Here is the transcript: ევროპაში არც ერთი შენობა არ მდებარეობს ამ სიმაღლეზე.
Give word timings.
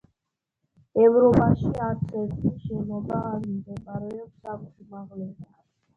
ევროპაში 1.01 1.73
არც 1.89 2.15
ერთი 2.21 2.53
შენობა 2.63 3.19
არ 3.35 3.37
მდებარეობს 3.51 4.53
ამ 4.55 4.65
სიმაღლეზე. 4.73 5.51